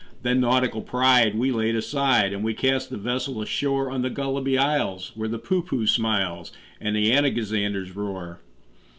Then 0.23 0.39
nautical 0.39 0.81
pride 0.81 1.35
we 1.37 1.51
laid 1.51 1.75
aside, 1.75 2.33
And 2.33 2.43
we 2.43 2.55
cast 2.55 2.89
the 2.89 2.97
vessel 2.97 3.39
ashore 3.39 3.91
On 3.91 4.01
the 4.01 4.09
Gulliby 4.09 4.57
Isles, 4.57 5.11
where 5.13 5.29
the 5.29 5.37
Poohpooh 5.37 5.87
smiles, 5.87 6.51
And 6.79 6.95
the 6.95 7.11
Anagazanders 7.11 7.95
roar. 7.95 8.39